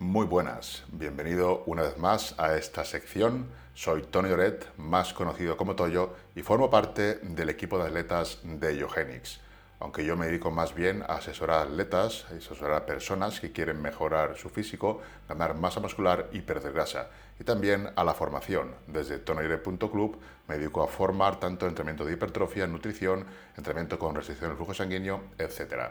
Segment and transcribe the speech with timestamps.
[0.00, 3.48] Muy buenas, bienvenido una vez más a esta sección.
[3.74, 8.76] Soy Tony Oret, más conocido como Toyo, y formo parte del equipo de atletas de
[8.76, 9.40] Iogenics.
[9.80, 13.82] Aunque yo me dedico más bien a asesorar atletas, a asesorar a personas que quieren
[13.82, 17.08] mejorar su físico, ganar masa muscular y perder grasa.
[17.40, 18.76] Y también a la formación.
[18.86, 24.58] Desde tonyoret.club me dedico a formar tanto entrenamiento de hipertrofia, nutrición, entrenamiento con restricción del
[24.58, 25.90] flujo sanguíneo, etc.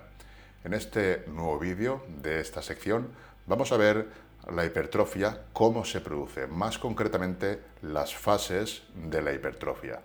[0.64, 3.10] En este nuevo vídeo de esta sección
[3.48, 4.10] Vamos a ver
[4.54, 10.02] la hipertrofia, cómo se produce, más concretamente las fases de la hipertrofia.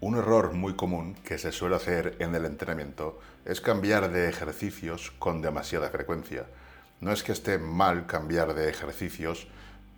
[0.00, 5.12] Un error muy común que se suele hacer en el entrenamiento es cambiar de ejercicios
[5.20, 6.46] con demasiada frecuencia.
[7.00, 9.46] No es que esté mal cambiar de ejercicios,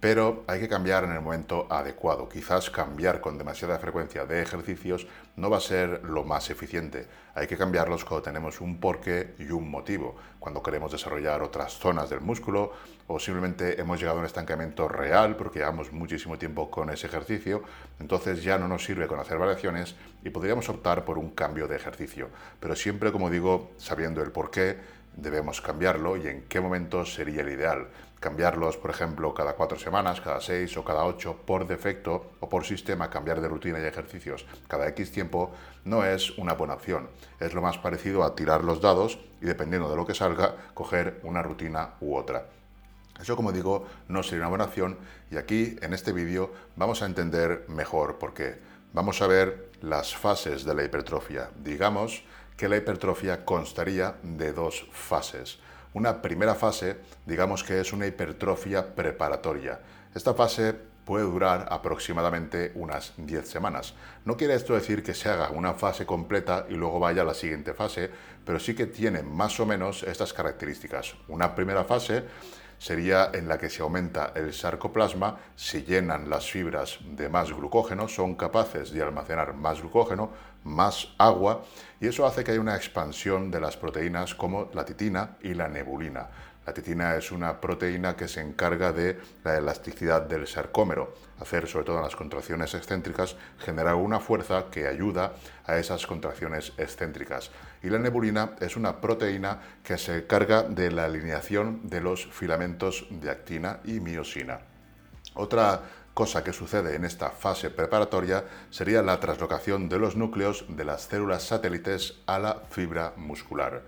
[0.05, 2.29] pero hay que cambiar en el momento adecuado.
[2.29, 7.07] Quizás cambiar con demasiada frecuencia de ejercicios no va a ser lo más eficiente.
[7.35, 12.11] Hay que cambiarlos cuando tenemos un porqué y un motivo, cuando queremos desarrollar otras zonas
[12.11, 12.73] del músculo
[13.07, 17.63] o simplemente hemos llegado a un estancamiento real porque llevamos muchísimo tiempo con ese ejercicio,
[17.99, 21.77] entonces ya no nos sirve con hacer variaciones y podríamos optar por un cambio de
[21.77, 22.29] ejercicio.
[22.61, 24.77] Pero siempre, como digo, sabiendo el porqué,
[25.17, 27.89] debemos cambiarlo y en qué momento sería el ideal.
[28.24, 32.64] Cambiarlos, por ejemplo, cada cuatro semanas, cada seis o cada ocho, por defecto o por
[32.64, 35.52] sistema, cambiar de rutina y ejercicios cada X tiempo
[35.85, 37.11] no es una buena opción.
[37.39, 41.20] Es lo más parecido a tirar los dados y dependiendo de lo que salga, coger
[41.23, 42.46] una rutina u otra.
[43.20, 44.96] Eso, como digo, no sería una buena opción
[45.30, 48.57] y aquí, en este vídeo, vamos a entender mejor por qué.
[48.95, 51.51] Vamos a ver las fases de la hipertrofia.
[51.63, 52.24] Digamos
[52.57, 55.58] que la hipertrofia constaría de dos fases.
[55.95, 59.79] Una primera fase, digamos que es una hipertrofia preparatoria.
[60.13, 60.75] Esta fase
[61.05, 63.95] puede durar aproximadamente unas 10 semanas.
[64.25, 67.33] No quiere esto decir que se haga una fase completa y luego vaya a la
[67.33, 68.11] siguiente fase,
[68.45, 71.15] pero sí que tiene más o menos estas características.
[71.29, 72.25] Una primera fase
[72.84, 78.08] sería en la que se aumenta el sarcoplasma, se llenan las fibras de más glucógeno,
[78.08, 80.28] son capaces de almacenar más glucógeno,
[80.64, 81.64] más agua,
[81.98, 85.67] y eso hace que haya una expansión de las proteínas como la titina y la
[85.67, 86.28] nebulina.
[86.67, 91.85] La titina es una proteína que se encarga de la elasticidad del sarcómero, hacer sobre
[91.85, 95.35] todo las contracciones excéntricas, generar una fuerza que ayuda
[95.67, 97.51] a esas contracciones excéntricas.
[97.83, 103.07] Y la nebulina es una proteína que se encarga de la alineación de los filamentos
[103.11, 104.61] de actina y miosina.
[105.35, 105.83] Otra
[106.14, 111.02] cosa que sucede en esta fase preparatoria sería la translocación de los núcleos de las
[111.02, 113.83] células satélites a la fibra muscular.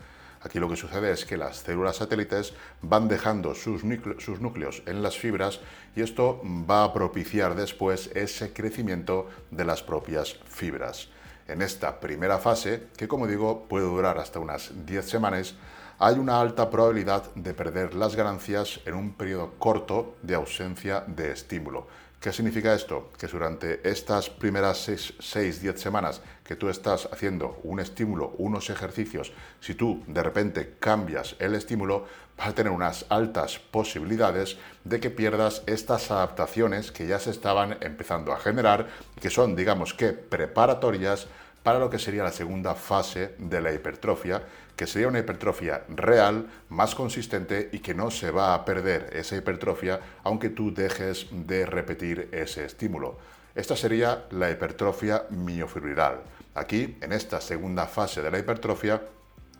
[0.46, 5.18] Aquí lo que sucede es que las células satélites van dejando sus, núcleos en las
[5.18, 5.58] fibras
[5.96, 11.08] y esto va a propiciar después ese crecimiento de las propias fibras.
[11.48, 15.56] En esta primera fase, que como digo puede durar hasta unas 10 semanas,
[15.98, 21.32] hay una alta probabilidad de perder las ganancias en un periodo corto de ausencia de
[21.32, 21.88] estímulo.
[22.21, 23.12] ¿Qué significa esto?
[23.19, 29.75] Que durante estas primeras 6-10 semanas que tú estás haciendo un estímulo, unos ejercicios, si
[29.75, 32.06] tú de repente cambias el estímulo,
[32.37, 37.79] vas a tener unas altas posibilidades de que pierdas estas adaptaciones que ya se estaban
[37.81, 38.88] empezando a generar
[39.20, 41.29] que son, digamos que, preparatorias
[41.62, 44.43] para lo que sería la segunda fase de la hipertrofia,
[44.76, 49.37] que sería una hipertrofia real, más consistente y que no se va a perder esa
[49.37, 53.19] hipertrofia aunque tú dejes de repetir ese estímulo.
[53.55, 56.23] Esta sería la hipertrofia miofibrilar.
[56.55, 59.02] Aquí, en esta segunda fase de la hipertrofia,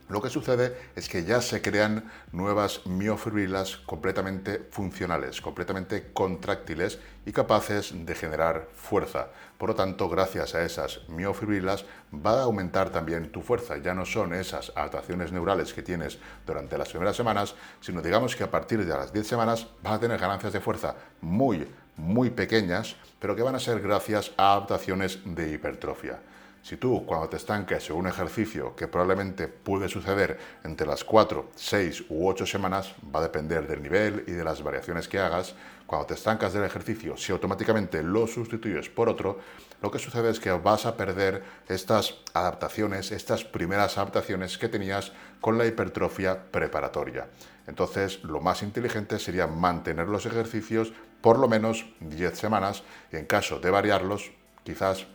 [0.09, 7.33] lo que sucede es que ya se crean nuevas miofibrilas completamente funcionales, completamente contráctiles y
[7.33, 9.29] capaces de generar fuerza.
[9.59, 13.79] Por lo tanto, gracias a esas miofibrilas va a aumentar también tu fuerza.
[13.79, 18.45] Ya no son esas adaptaciones neurales que tienes durante las primeras semanas, sino digamos que
[18.45, 21.67] a partir de las 10 semanas vas a tener ganancias de fuerza muy
[21.97, 26.21] muy pequeñas, pero que van a ser gracias a adaptaciones de hipertrofia.
[26.67, 31.51] Si tú, cuando te estanques en un ejercicio que probablemente puede suceder entre las 4,
[31.55, 35.55] 6 u 8 semanas, va a depender del nivel y de las variaciones que hagas,
[35.87, 39.39] cuando te estancas del ejercicio, si automáticamente lo sustituyes por otro,
[39.81, 45.13] lo que sucede es que vas a perder estas adaptaciones, estas primeras adaptaciones que tenías
[45.41, 47.29] con la hipertrofia preparatoria.
[47.69, 52.83] Entonces, lo más inteligente sería mantener los ejercicios por lo menos 10 semanas
[53.13, 54.33] y en caso de variarlos,
[54.65, 55.07] quizás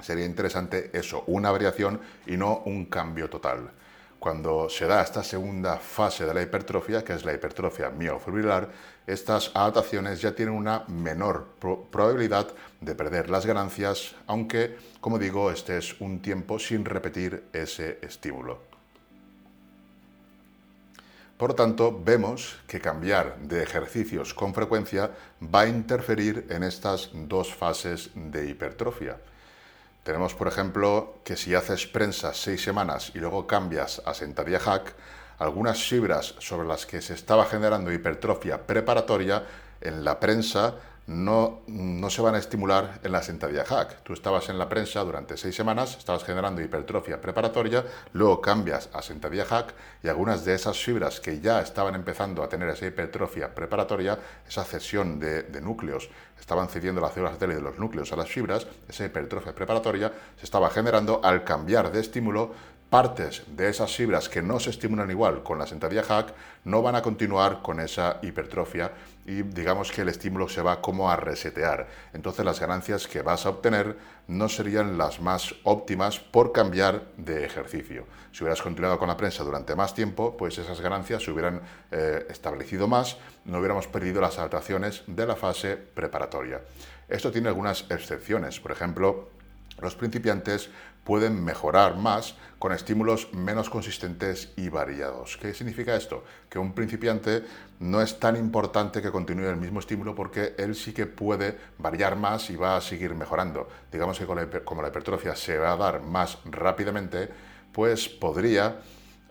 [0.00, 3.70] sería interesante eso, una variación y no un cambio total.
[4.18, 8.68] Cuando se da esta segunda fase de la hipertrofia, que es la hipertrofia miofibrilar,
[9.06, 11.46] estas adaptaciones ya tienen una menor
[11.90, 12.48] probabilidad
[12.80, 18.58] de perder las ganancias, aunque, como digo, estés un tiempo sin repetir ese estímulo.
[21.38, 27.10] Por lo tanto, vemos que cambiar de ejercicios con frecuencia va a interferir en estas
[27.14, 29.16] dos fases de hipertrofia.
[30.08, 34.94] Tenemos, por ejemplo, que si haces prensa seis semanas y luego cambias a sentadilla hack,
[35.38, 39.44] algunas fibras sobre las que se estaba generando hipertrofia preparatoria
[39.82, 40.76] en la prensa
[41.08, 44.02] no, no, se van a estimular en la sentadilla hack.
[44.02, 47.82] Tú estabas en la prensa durante seis semanas, estabas generando hipertrofia preparatoria,
[48.12, 52.48] luego cambias a sentadilla hack y algunas de esas fibras que ya estaban empezando a
[52.50, 57.78] tener esa hipertrofia preparatoria, esa cesión de, de núcleos, estaban cediendo las células de los
[57.78, 62.52] núcleos a las fibras, esa hipertrofia preparatoria se estaba generando al cambiar de estímulo
[62.90, 66.32] partes de esas fibras que no se estimulan igual con la sentadilla hack
[66.64, 68.92] no van a continuar con esa hipertrofia
[69.26, 71.86] y digamos que el estímulo se va como a resetear.
[72.14, 73.96] Entonces las ganancias que vas a obtener
[74.26, 78.06] no serían las más óptimas por cambiar de ejercicio.
[78.32, 82.26] Si hubieras continuado con la prensa durante más tiempo, pues esas ganancias se hubieran eh,
[82.30, 86.62] establecido más, no hubiéramos perdido las adaptaciones de la fase preparatoria.
[87.08, 89.30] Esto tiene algunas excepciones, por ejemplo,
[89.80, 90.70] los principiantes
[91.08, 95.38] pueden mejorar más con estímulos menos consistentes y variados.
[95.38, 96.22] ¿Qué significa esto?
[96.50, 97.44] Que un principiante
[97.80, 102.16] no es tan importante que continúe el mismo estímulo porque él sí que puede variar
[102.16, 103.70] más y va a seguir mejorando.
[103.90, 107.30] Digamos que como la hipertrofia se va a dar más rápidamente,
[107.72, 108.82] pues podría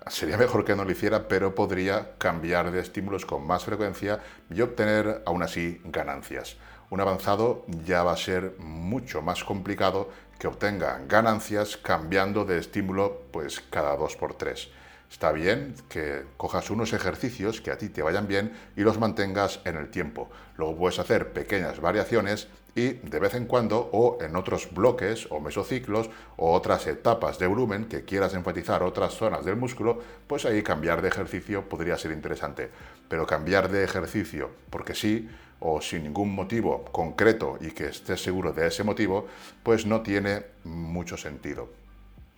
[0.10, 4.20] sería mejor que no lo hiciera, pero podría cambiar de estímulos con más frecuencia
[4.50, 6.58] y obtener aún así ganancias.
[6.90, 13.24] Un avanzado ya va a ser mucho más complicado que obtenga ganancias cambiando de estímulo
[13.32, 14.70] pues cada dos por tres.
[15.12, 19.60] Está bien que cojas unos ejercicios que a ti te vayan bien y los mantengas
[19.66, 20.30] en el tiempo.
[20.58, 25.40] Luego puedes hacer pequeñas variaciones y de vez en cuando o en otros bloques o
[25.40, 30.62] mesociclos o otras etapas de volumen que quieras enfatizar otras zonas del músculo, pues ahí
[30.62, 32.70] cambiar de ejercicio podría ser interesante.
[33.10, 35.28] Pero cambiar de ejercicio porque sí
[35.60, 39.28] o sin ningún motivo concreto y que estés seguro de ese motivo,
[39.64, 41.70] pues no tiene mucho sentido.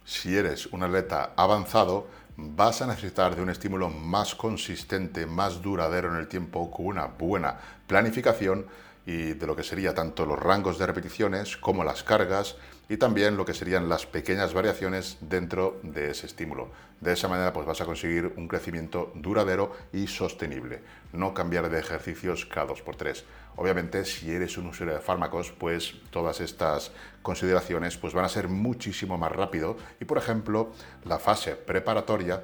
[0.06, 2.08] Si eres un atleta avanzado,
[2.38, 7.06] vas a necesitar de un estímulo más consistente, más duradero en el tiempo, con una
[7.06, 8.66] buena planificación
[9.10, 12.58] y de lo que sería tanto los rangos de repeticiones como las cargas
[12.88, 16.70] y también lo que serían las pequeñas variaciones dentro de ese estímulo.
[17.02, 21.80] De esa manera pues vas a conseguir un crecimiento duradero y sostenible, no cambiar de
[21.80, 23.26] ejercicios cada dos por tres.
[23.56, 26.92] Obviamente si eres un usuario de fármacos pues todas estas
[27.24, 30.72] consideraciones pues van a ser muchísimo más rápido y por ejemplo
[31.04, 32.44] la fase preparatoria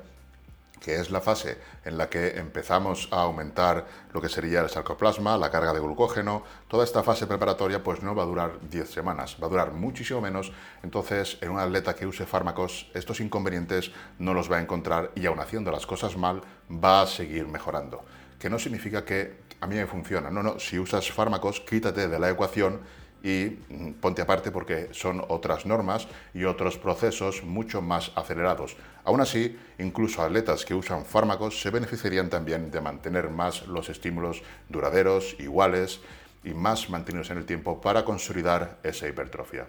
[0.80, 5.38] que es la fase en la que empezamos a aumentar lo que sería el sarcoplasma,
[5.38, 9.38] la carga de glucógeno, toda esta fase preparatoria pues no va a durar 10 semanas,
[9.42, 10.52] va a durar muchísimo menos,
[10.84, 15.26] entonces en un atleta que use fármacos estos inconvenientes no los va a encontrar y
[15.26, 16.42] aun haciendo las cosas mal
[16.72, 18.04] va a seguir mejorando.
[18.40, 22.20] Que no significa que a mí me funciona, no, no, si usas fármacos quítate de
[22.20, 22.82] la ecuación
[23.26, 28.78] y mm, ponte aparte porque son otras normas y otros procesos mucho más acelerados.
[29.04, 34.44] Aún así, incluso atletas que usan fármacos se beneficiarían también de mantener más los estímulos
[34.70, 36.02] duraderos, iguales
[36.44, 39.68] y más mantenidos en el tiempo para consolidar esa hipertrofia.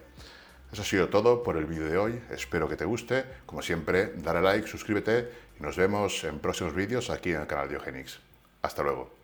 [0.71, 3.25] Eso ha sido todo por el vídeo de hoy, espero que te guste.
[3.47, 7.69] Como siempre, dale like, suscríbete y nos vemos en próximos vídeos aquí en el canal
[7.69, 8.05] de
[8.61, 9.16] Hasta luego.